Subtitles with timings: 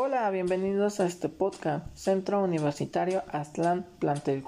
[0.00, 4.44] Hola, bienvenidos a este podcast, Centro Universitario Aztlán Plantel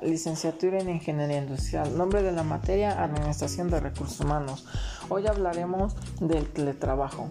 [0.00, 4.64] licenciatura en Ingeniería Industrial, nombre de la materia Administración de Recursos Humanos.
[5.10, 7.28] Hoy hablaremos del teletrabajo.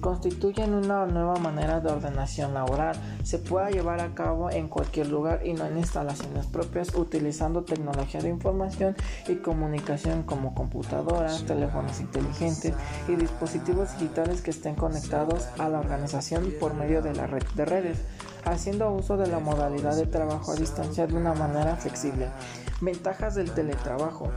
[0.00, 2.96] Constituyen una nueva manera de ordenación laboral.
[3.24, 8.20] Se puede llevar a cabo en cualquier lugar y no en instalaciones propias utilizando tecnología
[8.20, 8.94] de información
[9.26, 12.74] y comunicación como computadoras, teléfonos inteligentes
[13.08, 17.64] y dispositivos digitales que estén conectados a la organización por medio de la red de
[17.64, 17.98] redes,
[18.44, 22.28] haciendo uso de la modalidad de trabajo a distancia de una manera flexible.
[22.80, 24.30] Ventajas del teletrabajo.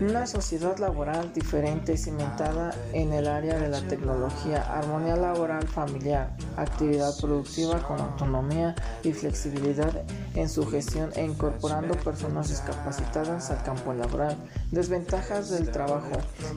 [0.00, 7.16] Una sociedad laboral diferente cimentada en el área de la tecnología, armonía laboral familiar, actividad
[7.20, 8.74] productiva con autonomía
[9.04, 9.92] y flexibilidad
[10.34, 14.36] en su gestión e incorporando personas discapacitadas al campo laboral.
[14.72, 16.12] Desventajas del trabajo.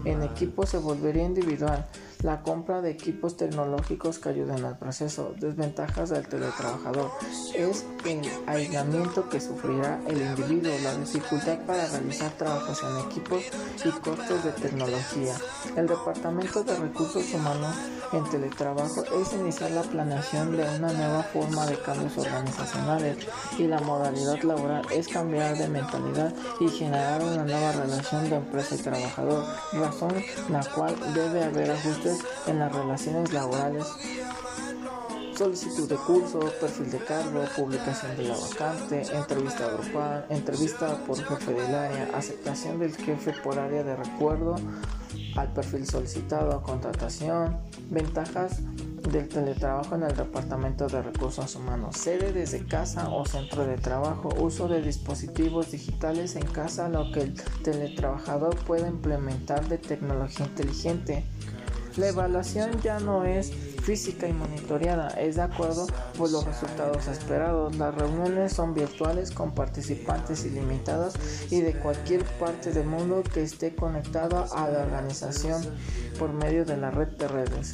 [0.06, 1.86] En equipo se volvería individual.
[2.22, 5.36] La compra de equipos tecnológicos que ayuden al proceso.
[5.38, 7.12] Desventajas del teletrabajador.
[7.54, 13.44] Es el aislamiento que sufrirá el individuo, la dificultad para realizar trabajos en equipos
[13.84, 15.36] y costos de tecnología.
[15.76, 17.76] El Departamento de Recursos Humanos
[18.14, 23.18] en teletrabajo es iniciar la planeación de una nueva forma de cambios organizacionales
[23.58, 28.76] y la modalidad laboral es cambiar de mentalidad y generar una nueva relación de empresa
[28.76, 30.14] y trabajador, razón
[30.50, 33.86] la cual debe haber ajustes en las relaciones laborales
[35.36, 41.54] solicitud de curso, perfil de cargo, publicación de la vacante, entrevista grupal, entrevista por jefe
[41.54, 44.56] del área, aceptación del jefe por área de recuerdo
[45.36, 47.58] al perfil solicitado, contratación,
[47.90, 48.62] ventajas
[49.10, 54.30] del teletrabajo en el Departamento de Recursos Humanos, sede desde casa o centro de trabajo,
[54.40, 61.26] uso de dispositivos digitales en casa, lo que el teletrabajador puede implementar de tecnología inteligente.
[61.98, 63.52] La evaluación ya no es
[63.84, 65.86] física y monitoreada, es de acuerdo
[66.18, 67.76] por los resultados esperados.
[67.76, 71.14] Las reuniones son virtuales con participantes ilimitados
[71.52, 75.62] y de cualquier parte del mundo que esté conectado a la organización
[76.18, 77.74] por medio de la red de redes.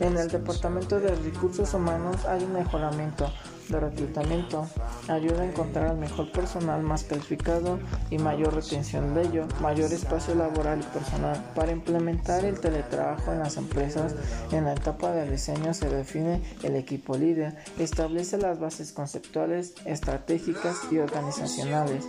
[0.00, 3.30] En el Departamento de Recursos Humanos hay un mejoramiento
[3.68, 4.66] de reclutamiento,
[5.08, 7.78] ayuda a encontrar al mejor personal más calificado
[8.10, 11.42] y mayor retención de ello, mayor espacio laboral y personal.
[11.54, 14.14] Para implementar el teletrabajo en las empresas,
[14.52, 20.76] en la etapa de diseño se define el equipo líder, establece las bases conceptuales, estratégicas
[20.90, 22.04] y organizacionales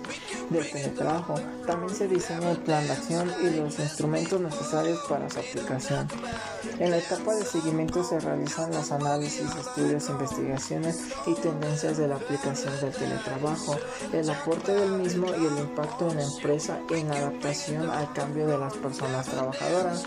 [0.50, 1.36] del teletrabajo.
[1.66, 6.08] También se diseña el plan de acción y los instrumentos necesarios para su aplicación.
[6.80, 12.16] En la etapa de seguimiento se realizan los análisis, estudios, investigaciones y tendencias de la
[12.16, 13.78] aplicación del teletrabajo,
[14.12, 18.58] el aporte del mismo y el impacto en la empresa en adaptación al cambio de
[18.58, 20.04] las personas trabajadoras.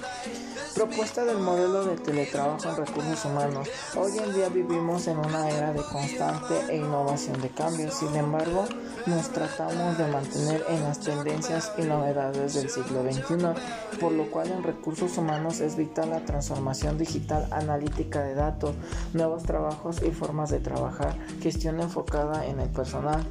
[0.78, 3.68] Propuesta del modelo de teletrabajo en recursos humanos.
[3.96, 7.94] Hoy en día vivimos en una era de constante e innovación de cambios.
[7.94, 8.64] Sin embargo,
[9.06, 14.52] nos tratamos de mantener en las tendencias y novedades del siglo XXI, por lo cual
[14.52, 18.76] en recursos humanos es vital la transformación digital analítica de datos,
[19.14, 23.26] nuevos trabajos y formas de trabajar, gestión enfocada en el personal.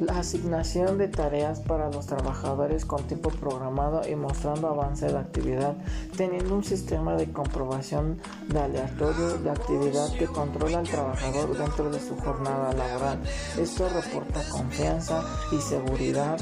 [0.00, 5.76] La asignación de tareas para los trabajadores con tiempo programado y mostrando avance de actividad,
[6.16, 8.20] teniendo un sistema de comprobación
[8.56, 13.18] aleatorio de actividad que controla al trabajador dentro de su jornada laboral.
[13.58, 16.38] Esto reporta confianza y seguridad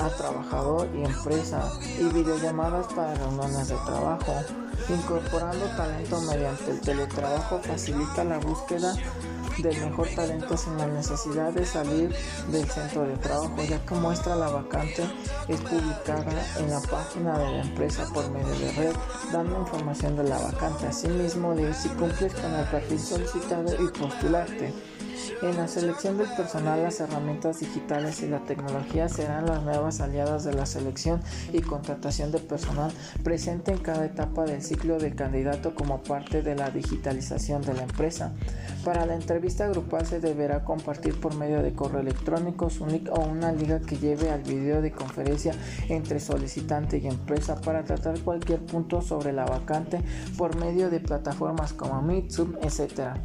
[0.00, 4.32] a trabajador y empresa y videollamadas para reuniones de trabajo.
[4.88, 8.94] Incorporando talento mediante el teletrabajo facilita la búsqueda
[9.62, 12.14] del mejor talento sin la necesidad de salir
[12.50, 15.04] del centro de trabajo, ya que muestra la vacante
[15.48, 18.94] es publicada en la página de la empresa por medio de red,
[19.32, 20.86] dando información de la vacante.
[20.86, 24.72] Asimismo, de si cumples con el perfil solicitado y postularte.
[25.42, 30.44] En la selección del personal, las herramientas digitales y la tecnología serán las nuevas aliadas
[30.44, 31.20] de la selección
[31.52, 32.92] y contratación de personal
[33.22, 37.82] presente en cada etapa del ciclo del candidato como parte de la digitalización de la
[37.82, 38.32] empresa.
[38.84, 43.52] Para la entrevista grupal se deberá compartir por medio de correo electrónico, Sunic o una
[43.52, 45.54] liga que lleve al video de conferencia
[45.88, 50.02] entre solicitante y empresa para tratar cualquier punto sobre la vacante
[50.36, 52.30] por medio de plataformas como Meet,
[52.62, 53.18] etc.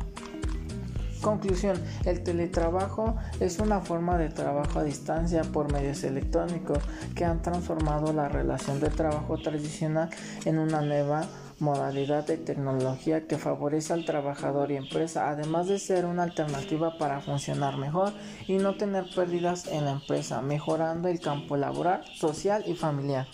[1.25, 6.77] Conclusión, el teletrabajo es una forma de trabajo a distancia por medios electrónicos
[7.16, 10.12] que han transformado la relación de trabajo tradicional
[10.45, 11.25] en una nueva
[11.57, 17.22] modalidad de tecnología que favorece al trabajador y empresa, además de ser una alternativa para
[17.22, 18.13] funcionar mejor
[18.48, 23.25] y no tener pérdidas en la empresa, mejorando el campo laboral, social y familiar.